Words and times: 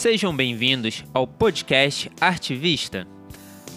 Sejam 0.00 0.34
bem-vindos 0.34 1.04
ao 1.12 1.26
podcast 1.26 2.10
Artivista. 2.18 3.06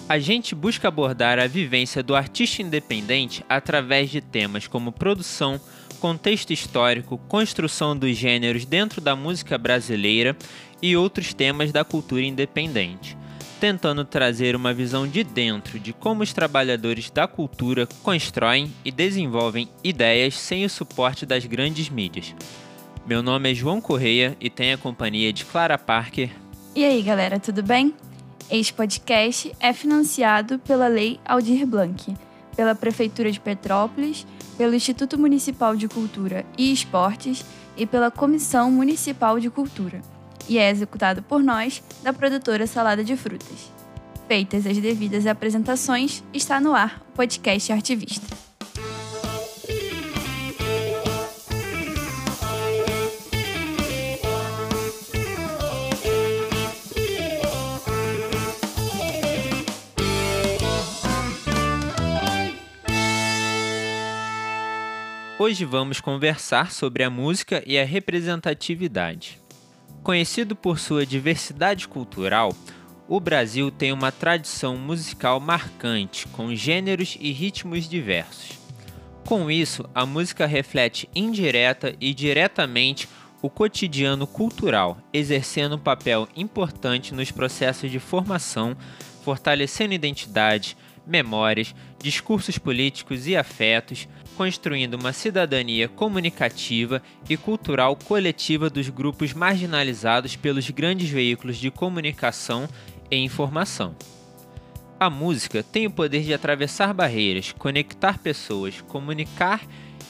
A 0.07 0.17
gente 0.19 0.55
busca 0.55 0.87
abordar 0.87 1.37
a 1.37 1.47
vivência 1.47 2.01
do 2.01 2.15
artista 2.15 2.61
independente 2.61 3.43
através 3.49 4.09
de 4.09 4.21
temas 4.21 4.65
como 4.65 4.93
produção, 4.93 5.59
contexto 5.99 6.53
histórico, 6.53 7.17
construção 7.27 7.93
dos 7.97 8.15
gêneros 8.15 8.63
dentro 8.63 9.01
da 9.01 9.17
música 9.17 9.57
brasileira 9.57 10.33
e 10.81 10.95
outros 10.95 11.33
temas 11.33 11.73
da 11.73 11.83
cultura 11.83 12.23
independente, 12.23 13.17
tentando 13.59 14.05
trazer 14.05 14.55
uma 14.55 14.73
visão 14.73 15.05
de 15.05 15.25
dentro 15.25 15.77
de 15.77 15.91
como 15.91 16.23
os 16.23 16.31
trabalhadores 16.31 17.11
da 17.11 17.27
cultura 17.27 17.85
constroem 18.01 18.73
e 18.85 18.93
desenvolvem 18.93 19.67
ideias 19.83 20.39
sem 20.39 20.63
o 20.63 20.69
suporte 20.69 21.25
das 21.25 21.45
grandes 21.45 21.89
mídias. 21.89 22.33
Meu 23.05 23.21
nome 23.21 23.51
é 23.51 23.53
João 23.53 23.81
Correia 23.81 24.37
e 24.39 24.49
tenho 24.49 24.75
a 24.75 24.77
companhia 24.77 25.33
de 25.33 25.43
Clara 25.43 25.77
Parker. 25.77 26.29
E 26.73 26.85
aí, 26.85 27.01
galera, 27.01 27.37
tudo 27.37 27.61
bem? 27.61 27.93
Este 28.49 28.73
podcast 28.73 29.53
é 29.59 29.73
financiado 29.73 30.57
pela 30.59 30.87
Lei 30.87 31.19
Aldir 31.25 31.67
Blanc, 31.67 32.15
pela 32.55 32.73
Prefeitura 32.73 33.29
de 33.29 33.41
Petrópolis, 33.41 34.25
pelo 34.57 34.73
Instituto 34.73 35.19
Municipal 35.19 35.75
de 35.75 35.89
Cultura 35.89 36.45
e 36.57 36.71
Esportes 36.71 37.43
e 37.75 37.85
pela 37.85 38.09
Comissão 38.09 38.71
Municipal 38.71 39.37
de 39.37 39.49
Cultura, 39.49 40.01
e 40.47 40.57
é 40.57 40.69
executado 40.69 41.21
por 41.21 41.43
nós, 41.43 41.83
da 42.03 42.13
produtora 42.13 42.65
Salada 42.65 43.03
de 43.03 43.17
Frutas. 43.17 43.69
Feitas 44.29 44.65
as 44.65 44.77
devidas 44.77 45.27
apresentações, 45.27 46.23
está 46.33 46.61
no 46.61 46.73
ar 46.73 47.03
o 47.09 47.17
podcast 47.17 47.69
Artivista. 47.73 48.42
Hoje 65.45 65.65
vamos 65.65 65.99
conversar 65.99 66.71
sobre 66.71 67.03
a 67.03 67.09
música 67.09 67.61
e 67.67 67.77
a 67.77 67.83
representatividade. 67.83 69.41
Conhecido 70.01 70.55
por 70.55 70.79
sua 70.79 71.05
diversidade 71.05 71.85
cultural, 71.85 72.55
o 73.09 73.19
Brasil 73.19 73.69
tem 73.69 73.91
uma 73.91 74.09
tradição 74.09 74.77
musical 74.77 75.41
marcante, 75.41 76.29
com 76.29 76.55
gêneros 76.55 77.17
e 77.19 77.33
ritmos 77.33 77.89
diversos. 77.89 78.57
Com 79.27 79.51
isso, 79.51 79.83
a 79.93 80.05
música 80.05 80.45
reflete 80.45 81.09
indireta 81.13 81.93
e 81.99 82.13
diretamente 82.13 83.09
o 83.41 83.49
cotidiano 83.49 84.25
cultural, 84.25 84.97
exercendo 85.11 85.75
um 85.75 85.79
papel 85.79 86.25
importante 86.37 87.13
nos 87.13 87.31
processos 87.31 87.91
de 87.91 87.99
formação, 87.99 88.77
fortalecendo 89.25 89.93
identidade, 89.93 90.77
memórias, 91.05 91.75
discursos 92.01 92.57
políticos 92.57 93.27
e 93.27 93.35
afetos, 93.35 94.07
construindo 94.35 94.95
uma 94.95 95.13
cidadania 95.13 95.87
comunicativa 95.87 97.01
e 97.29 97.37
cultural 97.37 97.95
coletiva 97.95 98.69
dos 98.69 98.89
grupos 98.89 99.33
marginalizados 99.33 100.35
pelos 100.35 100.69
grandes 100.69 101.09
veículos 101.09 101.57
de 101.57 101.71
comunicação 101.71 102.67
e 103.09 103.17
informação. 103.17 103.95
A 104.99 105.09
música 105.09 105.63
tem 105.63 105.85
o 105.85 105.91
poder 105.91 106.23
de 106.23 106.33
atravessar 106.33 106.93
barreiras, 106.93 107.51
conectar 107.51 108.19
pessoas, 108.19 108.81
comunicar 108.81 109.61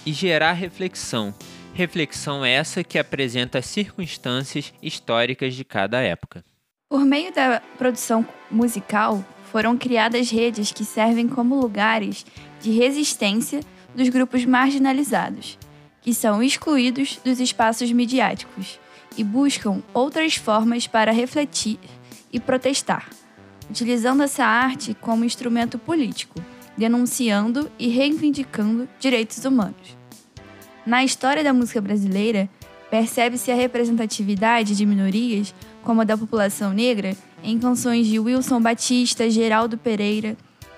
e 0.06 0.14
gerar 0.14 0.54
reflexão. 0.54 1.34
Reflexão 1.74 2.46
essa 2.46 2.84
que 2.84 3.00
apresenta 3.00 3.58
as 3.58 3.66
circunstâncias 3.66 4.72
históricas 4.82 5.56
de 5.56 5.64
cada 5.64 6.00
época. 6.02 6.44
Por 6.90 7.04
meio 7.04 7.34
da 7.34 7.60
produção 7.78 8.24
musical, 8.52 9.26
foram 9.52 9.78
criadas 9.78 10.30
redes 10.30 10.72
que 10.72 10.86
servem 10.86 11.28
como 11.28 11.60
lugares 11.60 12.26
de 12.62 12.72
resistência 12.72 13.62
dos 13.96 14.10
grupos 14.10 14.46
marginalizados, 14.46 15.58
que 16.02 16.14
são 16.14 16.44
excluídos 16.44 17.20
dos 17.24 17.40
espaços 17.40 17.92
midiáticos 17.92 18.80
e 19.18 19.24
buscam 19.24 19.82
outras 19.94 20.36
formas 20.36 20.88
para 20.88 21.12
refletir 21.12 21.80
e 22.32 22.40
protestar, 22.40 23.10
utilizando 23.70 24.24
essa 24.24 24.44
arte 24.44 24.96
como 25.00 25.24
instrumento 25.24 25.78
político, 25.78 26.42
denunciando 26.78 27.72
e 27.78 27.88
reivindicando 27.88 28.90
direitos 29.00 29.46
humanos. 29.46 29.98
Na 30.86 31.04
história 31.04 31.44
da 31.44 31.54
música 31.54 31.80
brasileira, 31.80 32.50
percebe-se 32.90 33.52
a 33.52 33.56
representatividade 33.56 34.76
de 34.76 34.86
minorias, 34.86 35.54
como 35.82 36.02
a 36.02 36.04
da 36.04 36.18
população 36.18 36.74
negra, 36.74 37.16
em 37.44 37.58
canções 37.60 38.08
de 38.08 38.20
Wilson 38.20 38.62
Batista, 38.62 39.30
Geraldo 39.30 39.78
Pereira, 39.78 40.36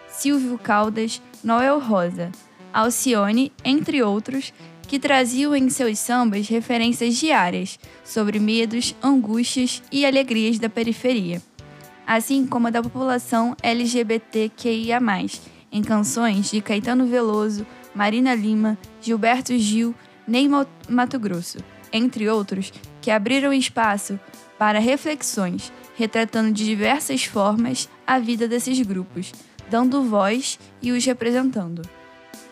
Silvio 0.07 0.57
Caldas, 0.57 1.21
Noel 1.43 1.79
Rosa, 1.79 2.31
Alcione, 2.75 3.53
entre 3.63 4.03
outros, 4.03 4.53
que 4.85 4.99
traziam 4.99 5.55
em 5.55 5.69
seus 5.69 5.97
sambas 5.97 6.49
referências 6.49 7.15
diárias 7.15 7.79
sobre 8.03 8.37
medos, 8.37 8.93
angústias 9.01 9.81
e 9.89 10.05
alegrias 10.05 10.59
da 10.59 10.67
periferia, 10.67 11.41
assim 12.05 12.45
como 12.45 12.67
a 12.67 12.69
da 12.69 12.83
população 12.83 13.55
LGBTQIA, 13.63 14.99
em 15.71 15.81
canções 15.81 16.51
de 16.51 16.61
Caetano 16.61 17.07
Veloso, 17.07 17.65
Marina 17.95 18.35
Lima, 18.35 18.77
Gilberto 19.01 19.57
Gil, 19.57 19.95
Ney 20.27 20.49
Mato 20.89 21.17
Grosso, 21.17 21.59
entre 21.93 22.27
outros, 22.27 22.73
que 23.01 23.09
abriram 23.09 23.53
espaço 23.53 24.19
para 24.59 24.79
reflexões, 24.79 25.71
retratando 25.95 26.51
de 26.51 26.65
diversas 26.65 27.23
formas 27.23 27.89
a 28.05 28.19
vida 28.19 28.49
desses 28.49 28.81
grupos, 28.81 29.31
dando 29.69 30.03
voz 30.03 30.59
e 30.81 30.91
os 30.91 31.05
representando. 31.05 31.81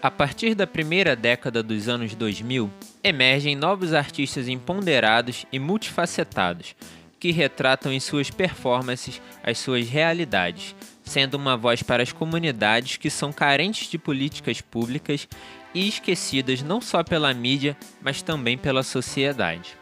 A 0.03 0.11
partir 0.11 0.53
da 0.53 0.67
primeira 0.67 1.15
década 1.15 1.63
dos 1.63 1.87
anos 1.87 2.13
2000, 2.13 2.69
emergem 3.01 3.55
novos 3.55 3.93
artistas 3.93 4.49
empoderados 4.49 5.45
e 5.49 5.57
multifacetados, 5.57 6.75
que 7.17 7.31
retratam 7.31 7.89
em 7.89 8.01
suas 8.01 8.29
performances 8.29 9.21
as 9.41 9.59
suas 9.59 9.87
realidades, 9.87 10.75
sendo 11.05 11.35
uma 11.35 11.55
voz 11.55 11.81
para 11.81 12.03
as 12.03 12.11
comunidades 12.11 12.97
que 12.97 13.09
são 13.09 13.31
carentes 13.31 13.89
de 13.89 13.97
políticas 13.97 14.59
públicas 14.59 15.25
e 15.73 15.87
esquecidas 15.87 16.61
não 16.61 16.81
só 16.81 17.01
pela 17.01 17.33
mídia, 17.33 17.77
mas 18.01 18.21
também 18.21 18.57
pela 18.57 18.83
sociedade. 18.83 19.77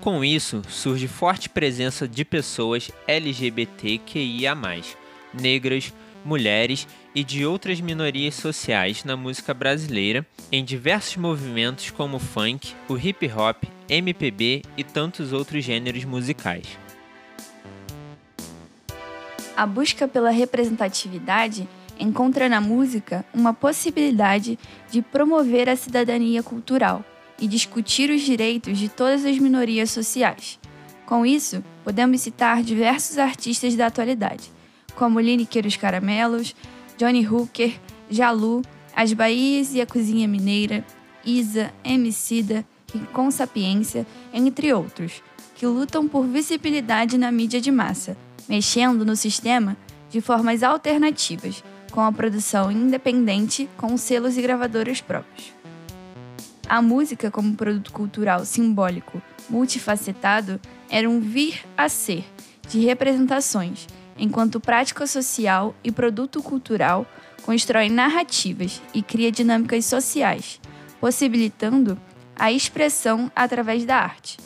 Com 0.00 0.24
isso, 0.24 0.62
surge 0.70 1.06
forte 1.06 1.50
presença 1.50 2.08
de 2.08 2.24
pessoas 2.24 2.90
LGBTQIA, 3.06 4.56
negras, 5.34 5.92
mulheres 6.24 6.86
e 7.14 7.24
de 7.24 7.44
outras 7.44 7.80
minorias 7.80 8.34
sociais 8.34 9.04
na 9.04 9.16
música 9.16 9.52
brasileira, 9.54 10.26
em 10.50 10.64
diversos 10.64 11.16
movimentos 11.16 11.90
como 11.90 12.16
o 12.16 12.20
funk, 12.20 12.74
o 12.88 12.96
hip 12.96 13.30
hop, 13.32 13.64
MPB 13.88 14.62
e 14.76 14.84
tantos 14.84 15.32
outros 15.32 15.64
gêneros 15.64 16.04
musicais. 16.04 16.66
A 19.56 19.66
busca 19.66 20.08
pela 20.08 20.30
representatividade 20.30 21.68
encontra 21.98 22.48
na 22.48 22.60
música 22.60 23.24
uma 23.34 23.52
possibilidade 23.52 24.58
de 24.90 25.02
promover 25.02 25.68
a 25.68 25.76
cidadania 25.76 26.42
cultural 26.42 27.04
e 27.38 27.46
discutir 27.46 28.10
os 28.10 28.22
direitos 28.22 28.78
de 28.78 28.88
todas 28.88 29.24
as 29.24 29.38
minorias 29.38 29.90
sociais. 29.90 30.58
Com 31.04 31.26
isso, 31.26 31.62
podemos 31.84 32.20
citar 32.20 32.62
diversos 32.62 33.18
artistas 33.18 33.74
da 33.74 33.86
atualidade, 33.86 34.50
como 34.94 35.20
Lineker 35.20 35.66
os 35.66 35.76
Caramelos, 35.76 36.54
Johnny 36.96 37.26
Hooker, 37.26 37.78
Jalu, 38.10 38.62
As 38.94 39.12
Bahias 39.12 39.74
e 39.74 39.80
a 39.80 39.86
Cozinha 39.86 40.28
Mineira, 40.28 40.84
Isa, 41.24 41.72
Emicida, 41.84 42.64
Com 43.12 43.30
Sapiência, 43.30 44.06
entre 44.32 44.72
outros, 44.72 45.22
que 45.54 45.66
lutam 45.66 46.08
por 46.08 46.26
visibilidade 46.26 47.16
na 47.16 47.30
mídia 47.30 47.60
de 47.60 47.70
massa, 47.70 48.16
mexendo 48.48 49.04
no 49.04 49.14
sistema 49.14 49.76
de 50.10 50.20
formas 50.20 50.62
alternativas, 50.62 51.62
com 51.90 52.00
a 52.00 52.12
produção 52.12 52.70
independente 52.70 53.68
com 53.76 53.96
selos 53.96 54.36
e 54.36 54.42
gravadoras 54.42 55.00
próprios. 55.00 55.52
A 56.68 56.80
música, 56.80 57.30
como 57.30 57.56
produto 57.56 57.92
cultural 57.92 58.44
simbólico 58.44 59.20
multifacetado, 59.48 60.60
era 60.88 61.08
um 61.08 61.20
vir 61.20 61.64
a 61.76 61.88
ser 61.88 62.24
de 62.68 62.80
representações 62.80 63.86
enquanto 64.20 64.60
prática 64.60 65.06
social 65.06 65.74
e 65.82 65.90
produto 65.90 66.42
cultural, 66.42 67.06
constrói 67.42 67.88
narrativas 67.88 68.82
e 68.92 69.02
cria 69.02 69.32
dinâmicas 69.32 69.86
sociais, 69.86 70.60
possibilitando 71.00 71.98
a 72.36 72.52
expressão 72.52 73.32
através 73.34 73.84
da 73.86 73.96
arte, 73.96 74.36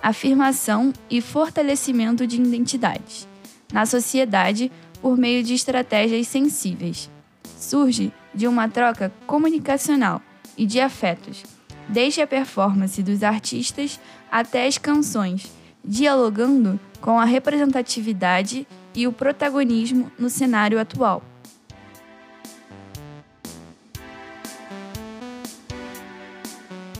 afirmação 0.00 0.92
e 1.10 1.20
fortalecimento 1.20 2.24
de 2.24 2.40
identidades 2.40 3.26
na 3.72 3.84
sociedade 3.84 4.70
por 5.02 5.16
meio 5.16 5.42
de 5.42 5.54
estratégias 5.54 6.28
sensíveis. 6.28 7.10
Surge 7.58 8.12
de 8.32 8.46
uma 8.46 8.68
troca 8.68 9.12
comunicacional 9.26 10.22
e 10.56 10.64
de 10.66 10.78
afetos, 10.78 11.42
desde 11.88 12.20
a 12.20 12.26
performance 12.26 13.02
dos 13.02 13.24
artistas 13.24 13.98
até 14.30 14.66
as 14.66 14.78
canções, 14.78 15.50
dialogando 15.84 16.78
com 17.00 17.18
a 17.18 17.24
representatividade 17.24 18.66
e 18.96 19.06
o 19.06 19.12
protagonismo 19.12 20.10
no 20.18 20.30
cenário 20.30 20.80
atual. 20.80 21.22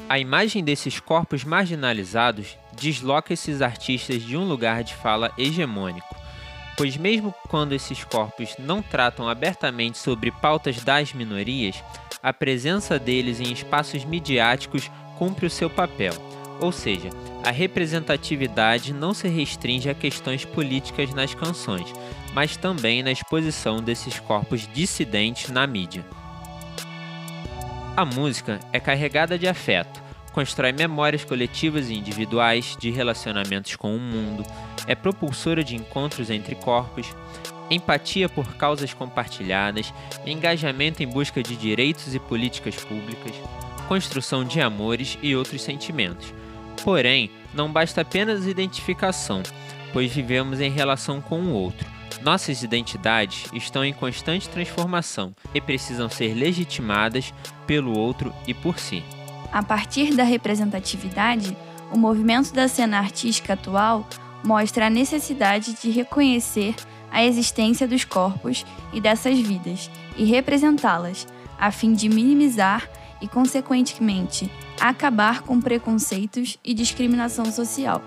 A 0.09 0.21
imagem 0.21 0.63
desses 0.63 1.01
corpos 1.01 1.43
marginalizados 1.43 2.57
desloca 2.81 3.33
esses 3.33 3.61
artistas 3.61 4.23
de 4.23 4.37
um 4.37 4.47
lugar 4.47 4.85
de 4.85 4.95
fala 4.95 5.33
hegemônico, 5.37 6.15
pois, 6.77 6.97
mesmo 6.97 7.35
quando 7.49 7.73
esses 7.73 8.05
corpos 8.05 8.55
não 8.59 8.81
tratam 8.81 9.29
abertamente 9.29 9.99
sobre 9.99 10.31
pautas 10.31 10.85
das 10.85 11.13
minorias, 11.13 11.83
a 12.23 12.33
presença 12.33 12.99
deles 12.99 13.41
em 13.41 13.51
espaços 13.53 14.05
midiáticos 14.05 14.91
cumpre 15.19 15.47
o 15.47 15.51
seu 15.51 15.69
papel, 15.69 16.13
ou 16.61 16.73
seja, 16.73 17.11
a 17.45 17.51
representatividade 17.51 18.93
não 18.93 19.13
se 19.13 19.29
restringe 19.29 19.89
a 19.89 19.95
questões 19.95 20.45
políticas 20.45 21.13
nas 21.13 21.35
canções, 21.35 21.93
mas 22.35 22.57
também 22.57 23.03
na 23.03 23.13
exposição 23.13 23.83
desses 23.83 24.19
corpos 24.19 24.69
dissidentes 24.73 25.51
na 25.51 25.67
mídia. 25.67 26.05
A 27.97 28.05
música 28.05 28.61
é 28.73 28.81
carregada 28.81 29.39
de 29.39 29.49
afeto, 29.49 30.03
constrói 30.33 30.73
memórias 30.73 31.25
coletivas 31.25 31.89
e 31.89 31.95
individuais 31.95 32.77
de 32.79 32.91
relacionamentos 32.91 33.75
com 33.77 33.97
o 33.97 33.99
mundo, 33.99 34.45
é 34.87 34.95
propulsora 34.95 35.65
de 35.65 35.75
encontros 35.75 36.29
entre 36.29 36.55
corpos, 36.55 37.07
empatia 37.71 38.29
por 38.29 38.55
causas 38.57 38.93
compartilhadas, 38.93 39.93
engajamento 40.27 41.03
em 41.03 41.07
busca 41.07 41.43
de 41.43 41.57
direitos 41.57 42.15
e 42.15 42.19
políticas 42.19 42.77
públicas, 42.77 43.33
construção 43.89 44.45
de 44.45 44.61
amores 44.61 45.19
e 45.23 45.35
outros 45.35 45.63
sentimentos. 45.63 46.35
Porém, 46.83 47.31
não 47.55 47.73
basta 47.73 48.03
apenas 48.03 48.47
identificação, 48.47 49.43
pois 49.93 50.13
vivemos 50.13 50.61
em 50.61 50.71
relação 50.71 51.21
com 51.21 51.41
o 51.41 51.53
outro. 51.53 51.87
Nossas 52.23 52.63
identidades 52.63 53.47
estão 53.53 53.85
em 53.85 53.93
constante 53.93 54.49
transformação 54.49 55.35
e 55.55 55.61
precisam 55.61 56.09
ser 56.09 56.35
legitimadas 56.35 57.33
pelo 57.67 57.97
outro 57.97 58.33
e 58.47 58.55
por 58.55 58.79
si. 58.79 59.03
A 59.53 59.63
partir 59.63 60.15
da 60.15 60.25
representatividade, 60.25 61.57
o 61.93 61.99
movimento 61.99 62.53
da 62.53 62.69
cena 62.69 62.99
artística 62.99 63.53
atual 63.53 64.07
mostra 64.45 64.87
a 64.87 64.91
necessidade 64.91 65.75
de 65.75 65.91
reconhecer 65.91 66.75
a 67.11 67.25
existência 67.25 67.87
dos 67.87 68.05
corpos 68.05 68.65
e 68.93 69.01
dessas 69.01 69.39
vidas 69.39 69.91
e 70.17 70.25
representá-las, 70.25 71.27
a 71.59 71.71
fim 71.71 71.95
de 71.95 72.09
minimizar 72.09 72.89
e, 73.21 73.29
consequentemente, 73.29 74.51
acabar 74.81 75.43
com 75.43 75.61
preconceitos 75.61 76.59
e 76.65 76.75
discriminação 76.75 77.47
social. 77.47 78.03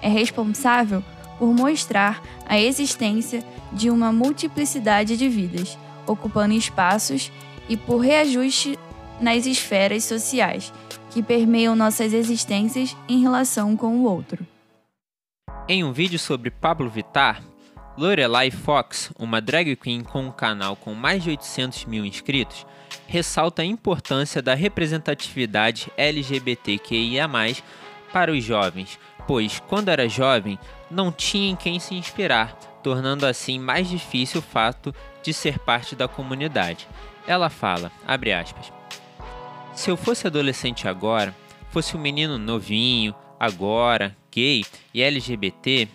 É 0.00 0.08
responsável 0.08 1.02
por 1.38 1.52
mostrar 1.52 2.22
a 2.46 2.58
existência 2.58 3.44
de 3.72 3.90
uma 3.90 4.12
multiplicidade 4.12 5.16
de 5.16 5.28
vidas, 5.28 5.76
ocupando 6.06 6.54
espaços 6.54 7.32
e 7.68 7.76
por 7.76 7.98
reajuste 7.98 8.78
nas 9.20 9.46
esferas 9.46 10.04
sociais 10.04 10.72
que 11.10 11.22
permeiam 11.22 11.76
nossas 11.76 12.12
existências 12.12 12.96
em 13.08 13.20
relação 13.20 13.76
com 13.76 13.98
o 13.98 14.04
outro. 14.04 14.46
Em 15.68 15.84
um 15.84 15.92
vídeo 15.92 16.18
sobre 16.18 16.50
Pablo 16.50 16.88
Vittar, 16.88 17.42
Lorelai 17.96 18.50
Fox, 18.50 19.12
uma 19.18 19.40
drag 19.40 19.76
queen 19.76 20.02
com 20.02 20.22
um 20.22 20.32
canal 20.32 20.74
com 20.74 20.94
mais 20.94 21.22
de 21.22 21.30
800 21.30 21.84
mil 21.84 22.06
inscritos, 22.06 22.66
ressalta 23.06 23.60
a 23.60 23.66
importância 23.66 24.40
da 24.40 24.54
representatividade 24.54 25.92
LGBTQIA+, 25.96 27.28
para 28.10 28.32
os 28.32 28.42
jovens, 28.42 28.98
pois, 29.26 29.60
quando 29.68 29.88
era 29.88 30.08
jovem, 30.08 30.58
não 30.90 31.12
tinha 31.12 31.50
em 31.50 31.56
quem 31.56 31.78
se 31.78 31.94
inspirar, 31.94 32.54
tornando 32.82 33.26
assim 33.26 33.58
mais 33.58 33.88
difícil 33.88 34.40
o 34.40 34.42
fato 34.42 34.94
de 35.22 35.32
ser 35.32 35.58
parte 35.58 35.94
da 35.94 36.08
comunidade. 36.08 36.88
Ela 37.26 37.48
fala, 37.48 37.92
abre 38.06 38.32
aspas, 38.32 38.72
se 39.74 39.90
eu 39.90 39.96
fosse 39.96 40.26
adolescente 40.26 40.88
agora, 40.88 41.34
fosse 41.70 41.96
um 41.96 42.00
menino 42.00 42.38
novinho, 42.38 43.14
agora, 43.38 44.16
gay 44.30 44.64
e 44.92 45.02
LGBT, 45.02 45.88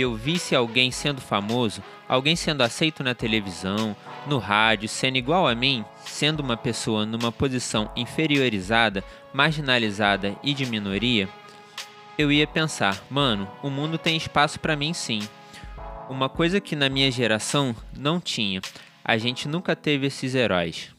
eu 0.00 0.14
visse 0.14 0.54
alguém 0.54 0.90
sendo 0.90 1.20
famoso, 1.20 1.82
alguém 2.08 2.36
sendo 2.36 2.62
aceito 2.62 3.02
na 3.02 3.14
televisão, 3.14 3.96
no 4.26 4.38
rádio, 4.38 4.88
sendo 4.88 5.16
igual 5.16 5.46
a 5.46 5.54
mim, 5.54 5.84
sendo 6.04 6.40
uma 6.40 6.56
pessoa 6.56 7.06
numa 7.06 7.32
posição 7.32 7.90
inferiorizada, 7.96 9.02
marginalizada 9.32 10.36
e 10.42 10.52
de 10.52 10.66
minoria, 10.66 11.28
eu 12.18 12.32
ia 12.32 12.46
pensar, 12.46 13.02
mano, 13.10 13.48
o 13.62 13.68
mundo 13.68 13.98
tem 13.98 14.16
espaço 14.16 14.58
para 14.58 14.76
mim 14.76 14.92
sim. 14.92 15.20
Uma 16.08 16.28
coisa 16.28 16.60
que 16.60 16.76
na 16.76 16.88
minha 16.88 17.10
geração 17.10 17.74
não 17.96 18.20
tinha. 18.20 18.60
A 19.04 19.18
gente 19.18 19.46
nunca 19.48 19.76
teve 19.76 20.06
esses 20.06 20.34
heróis. 20.34 20.94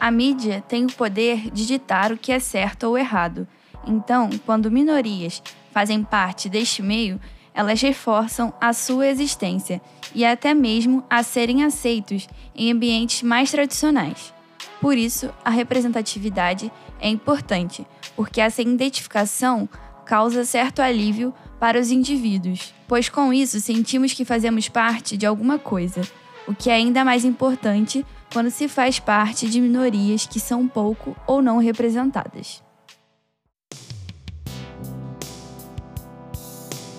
A 0.00 0.10
mídia 0.10 0.62
tem 0.66 0.84
o 0.86 0.92
poder 0.92 1.50
de 1.50 1.66
ditar 1.66 2.12
o 2.12 2.18
que 2.18 2.32
é 2.32 2.38
certo 2.38 2.84
ou 2.84 2.98
errado. 2.98 3.46
Então, 3.86 4.30
quando 4.46 4.70
minorias 4.70 5.42
fazem 5.72 6.02
parte 6.02 6.48
deste 6.48 6.82
meio, 6.82 7.20
elas 7.54 7.80
reforçam 7.80 8.52
a 8.60 8.72
sua 8.72 9.06
existência 9.06 9.80
e 10.12 10.24
até 10.24 10.52
mesmo 10.52 11.04
a 11.08 11.22
serem 11.22 11.62
aceitos 11.62 12.28
em 12.54 12.72
ambientes 12.72 13.22
mais 13.22 13.50
tradicionais. 13.52 14.34
Por 14.80 14.98
isso, 14.98 15.30
a 15.44 15.50
representatividade 15.50 16.70
é 17.00 17.08
importante, 17.08 17.86
porque 18.16 18.40
essa 18.40 18.60
identificação 18.60 19.68
causa 20.04 20.44
certo 20.44 20.82
alívio 20.82 21.32
para 21.60 21.80
os 21.80 21.90
indivíduos, 21.90 22.74
pois 22.88 23.08
com 23.08 23.32
isso 23.32 23.60
sentimos 23.60 24.12
que 24.12 24.24
fazemos 24.24 24.68
parte 24.68 25.16
de 25.16 25.24
alguma 25.24 25.58
coisa, 25.58 26.02
o 26.46 26.54
que 26.54 26.68
é 26.68 26.74
ainda 26.74 27.04
mais 27.04 27.24
importante 27.24 28.04
quando 28.32 28.50
se 28.50 28.66
faz 28.66 28.98
parte 28.98 29.48
de 29.48 29.60
minorias 29.60 30.26
que 30.26 30.40
são 30.40 30.66
pouco 30.66 31.16
ou 31.26 31.40
não 31.40 31.58
representadas. 31.58 32.63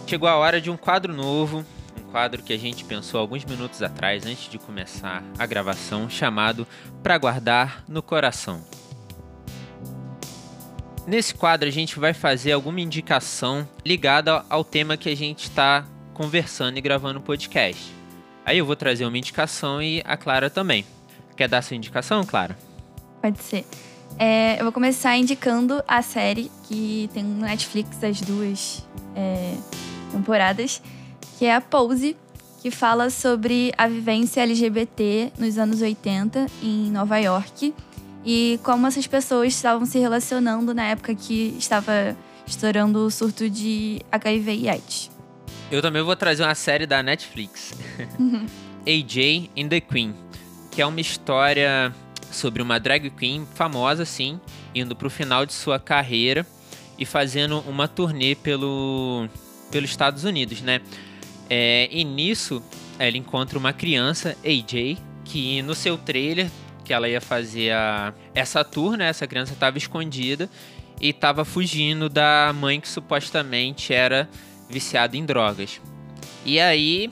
Chegou 0.08 0.30
a 0.30 0.36
hora 0.36 0.62
de 0.62 0.70
um 0.70 0.78
quadro 0.78 1.12
novo, 1.12 1.66
um 1.98 2.12
quadro 2.12 2.44
que 2.44 2.54
a 2.54 2.58
gente 2.58 2.86
pensou 2.86 3.20
alguns 3.20 3.44
minutos 3.44 3.82
atrás, 3.82 4.24
antes 4.24 4.48
de 4.48 4.60
começar 4.60 5.24
a 5.38 5.46
gravação, 5.48 6.08
chamado 6.08 6.68
Pra 7.02 7.18
Guardar 7.18 7.84
no 7.88 8.04
Coração. 8.04 8.64
Nesse 11.08 11.34
quadro, 11.34 11.68
a 11.68 11.72
gente 11.72 12.00
vai 12.00 12.14
fazer 12.14 12.52
alguma 12.52 12.82
indicação 12.82 13.68
ligada 13.84 14.46
ao 14.48 14.64
tema 14.64 14.96
que 14.96 15.10
a 15.10 15.16
gente 15.16 15.44
está 15.44 15.84
conversando 16.14 16.78
e 16.78 16.82
gravando 16.82 17.18
o 17.18 17.22
podcast. 17.24 17.92
Aí 18.46 18.60
eu 18.60 18.66
vou 18.66 18.76
trazer 18.76 19.06
uma 19.06 19.18
indicação 19.18 19.82
e 19.82 20.04
a 20.06 20.16
Clara 20.16 20.52
também. 20.52 20.86
Quer 21.36 21.50
dar 21.50 21.64
sua 21.64 21.76
indicação, 21.76 22.24
Clara? 22.24 22.56
Pode 23.24 23.42
ser. 23.42 23.66
É, 24.20 24.60
eu 24.60 24.64
vou 24.64 24.72
começar 24.72 25.18
indicando 25.18 25.84
a 25.88 26.02
série 26.04 26.52
que 26.68 27.10
tem 27.12 27.24
no 27.24 27.42
Netflix 27.42 28.04
as 28.04 28.22
duas 28.22 28.86
é, 29.16 29.56
temporadas, 30.12 30.82
que 31.38 31.46
é 31.46 31.56
a 31.56 31.62
Pose, 31.62 32.16
que 32.62 32.72
fala 32.72 33.10
sobre 33.10 33.74
a 33.78 33.88
vivência 33.88 34.42
LGBT 34.42 35.34
nos 35.38 35.58
anos 35.58 35.82
80 35.82 36.48
em 36.64 36.92
Nova 36.92 37.18
York 37.18 37.74
e 38.26 38.60
como 38.64 38.88
essas 38.88 39.06
pessoas 39.06 39.54
estavam 39.54 39.86
se 39.86 40.00
relacionando 40.00 40.74
na 40.74 40.86
época 40.86 41.14
que 41.14 41.56
estava 41.60 42.16
estourando 42.46 43.06
o 43.06 43.12
surto 43.12 43.50
de 43.50 44.02
HIV 44.12 44.56
e 44.56 44.70
AIDS. 44.70 45.12
Eu 45.72 45.82
também 45.82 46.02
vou 46.02 46.16
trazer 46.16 46.44
uma 46.44 46.56
série 46.56 46.86
da 46.86 47.04
Netflix, 47.04 47.74
uhum. 48.20 48.46
AJ 48.88 49.50
and 49.58 49.68
the 49.68 49.80
Queen 49.80 50.14
que 50.76 50.82
é 50.82 50.86
uma 50.86 51.00
história 51.00 51.96
sobre 52.30 52.62
uma 52.62 52.78
drag 52.78 53.10
queen 53.10 53.48
famosa, 53.56 54.04
assim, 54.04 54.42
indo 54.76 54.94
pro 54.94 55.10
final 55.10 55.46
de 55.46 55.54
sua 55.54 55.80
carreira 55.80 56.46
e 57.00 57.06
fazendo 57.06 57.60
uma 57.62 57.88
turnê 57.88 58.36
pelo, 58.36 59.30
pelos 59.72 59.90
Estados 59.90 60.24
Unidos, 60.24 60.62
né? 60.62 60.82
É, 61.50 61.88
e 61.92 62.04
nisso 62.04 62.62
ela 62.98 63.18
encontra 63.18 63.58
uma 63.58 63.74
criança, 63.74 64.36
AJ, 64.44 64.98
que 65.24 65.62
no 65.62 65.76
seu 65.76 65.98
trailer 65.98 66.50
que 66.84 66.94
ela 66.94 67.10
ia 67.10 67.20
fazer 67.20 67.72
a, 67.72 68.14
essa 68.34 68.64
tour, 68.64 68.96
né? 68.96 69.10
Essa 69.10 69.28
criança 69.28 69.54
estava 69.54 69.78
escondida 69.78 70.50
e 71.02 71.10
estava 71.10 71.44
fugindo 71.44 72.08
da 72.08 72.54
mãe 72.54 72.80
que 72.80 72.88
supostamente 72.88 73.94
era 73.94 74.30
viciada 74.70 75.18
em 75.18 75.26
drogas. 75.26 75.82
E 76.46 76.60
aí 76.60 77.12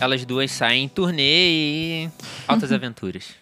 elas 0.00 0.24
duas 0.24 0.50
saem 0.50 0.84
em 0.84 0.88
turnê 0.88 1.22
e 1.22 2.10
altas 2.48 2.72
aventuras. 2.72 3.34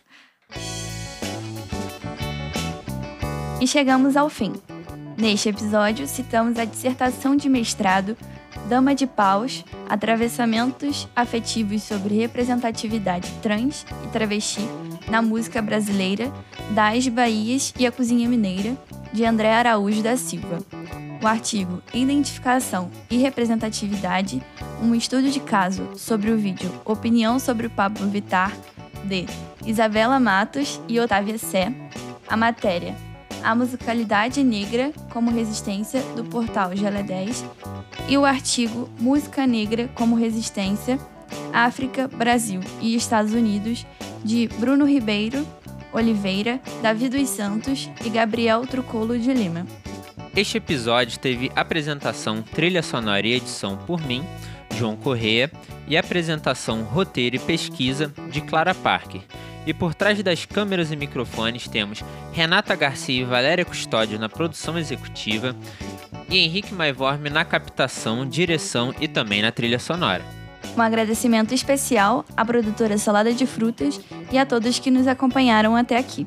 E 3.60 3.66
chegamos 3.66 4.16
ao 4.16 4.28
fim. 4.28 4.54
Neste 5.20 5.50
episódio, 5.50 6.06
citamos 6.06 6.58
a 6.58 6.64
dissertação 6.64 7.36
de 7.36 7.46
mestrado 7.46 8.16
Dama 8.70 8.94
de 8.94 9.06
Paus, 9.06 9.62
Atravessamentos 9.86 11.06
Afetivos 11.14 11.82
sobre 11.82 12.14
Representatividade 12.16 13.30
Trans 13.42 13.84
e 14.02 14.08
Travesti 14.08 14.62
na 15.10 15.20
Música 15.20 15.60
Brasileira, 15.60 16.32
das 16.70 17.06
Bahias 17.06 17.74
e 17.78 17.86
a 17.86 17.92
Cozinha 17.92 18.26
Mineira, 18.30 18.74
de 19.12 19.26
André 19.26 19.52
Araújo 19.52 20.02
da 20.02 20.16
Silva. 20.16 20.58
o 21.22 21.26
artigo 21.26 21.82
Identificação 21.92 22.90
e 23.10 23.18
Representatividade, 23.18 24.42
um 24.82 24.94
estudo 24.94 25.30
de 25.30 25.40
caso 25.40 25.86
sobre 25.96 26.30
o 26.30 26.38
vídeo 26.38 26.72
Opinião 26.82 27.38
sobre 27.38 27.66
o 27.66 27.70
Pablo 27.70 28.08
Vittar, 28.08 28.56
de 29.04 29.26
Isabela 29.66 30.18
Matos 30.18 30.80
e 30.88 30.98
Otávia 30.98 31.36
Sé, 31.36 31.70
a 32.26 32.38
matéria 32.38 33.09
A 33.42 33.54
Musicalidade 33.54 34.42
Negra 34.44 34.92
como 35.10 35.30
Resistência, 35.30 36.02
do 36.14 36.24
portal 36.24 36.74
Gele 36.74 37.02
10, 37.02 37.44
e 38.08 38.16
o 38.18 38.24
artigo 38.24 38.88
Música 38.98 39.46
Negra 39.46 39.88
como 39.94 40.16
Resistência, 40.16 40.98
África, 41.52 42.08
Brasil 42.08 42.60
e 42.80 42.94
Estados 42.94 43.32
Unidos, 43.32 43.86
de 44.24 44.48
Bruno 44.58 44.84
Ribeiro 44.84 45.46
Oliveira, 45.92 46.60
Davi 46.82 47.08
dos 47.08 47.28
Santos 47.28 47.90
e 48.04 48.08
Gabriel 48.08 48.66
Trucolo 48.66 49.18
de 49.18 49.32
Lima. 49.32 49.66
Este 50.36 50.58
episódio 50.58 51.18
teve 51.18 51.50
apresentação, 51.56 52.42
trilha 52.42 52.82
sonora 52.82 53.26
e 53.26 53.32
edição 53.32 53.76
por 53.76 54.00
mim, 54.00 54.24
João 54.76 54.96
Correia, 54.96 55.50
e 55.88 55.96
apresentação, 55.96 56.84
roteiro 56.84 57.36
e 57.36 57.40
pesquisa 57.40 58.12
de 58.30 58.40
Clara 58.40 58.74
Parker. 58.74 59.22
E 59.66 59.74
por 59.74 59.94
trás 59.94 60.22
das 60.22 60.44
câmeras 60.44 60.90
e 60.90 60.96
microfones 60.96 61.68
temos 61.68 62.02
Renata 62.32 62.74
Garcia 62.74 63.20
e 63.20 63.24
Valéria 63.24 63.64
Custódio 63.64 64.18
na 64.18 64.28
produção 64.28 64.78
executiva 64.78 65.54
e 66.28 66.38
Henrique 66.38 66.72
Maivorme 66.72 67.28
na 67.28 67.44
captação, 67.44 68.26
direção 68.26 68.94
e 69.00 69.06
também 69.06 69.42
na 69.42 69.52
trilha 69.52 69.78
sonora. 69.78 70.24
Um 70.76 70.80
agradecimento 70.80 71.52
especial 71.52 72.24
à 72.36 72.44
produtora 72.44 72.96
Salada 72.96 73.32
de 73.32 73.44
Frutas 73.46 74.00
e 74.30 74.38
a 74.38 74.46
todos 74.46 74.78
que 74.78 74.90
nos 74.90 75.06
acompanharam 75.06 75.74
até 75.74 75.98
aqui. 75.98 76.26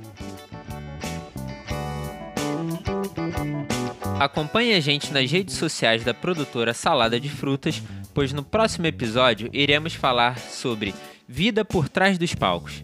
Acompanhe 4.19 4.73
a 4.73 4.79
gente 4.79 5.11
nas 5.11 5.29
redes 5.31 5.55
sociais 5.55 6.03
da 6.03 6.13
produtora 6.13 6.73
Salada 6.73 7.19
de 7.19 7.29
Frutas, 7.29 7.81
pois 8.13 8.31
no 8.31 8.43
próximo 8.43 8.85
episódio 8.85 9.49
iremos 9.51 9.95
falar 9.95 10.37
sobre 10.39 10.93
vida 11.27 11.65
por 11.65 11.89
trás 11.89 12.17
dos 12.17 12.35
palcos. 12.35 12.83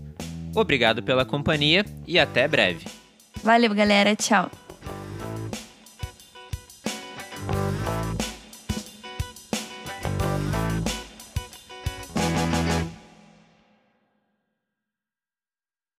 Obrigado 0.55 1.03
pela 1.03 1.25
companhia 1.25 1.85
e 2.07 2.19
até 2.19 2.47
breve. 2.47 2.85
Valeu, 3.43 3.73
galera. 3.73 4.15
Tchau. 4.15 4.49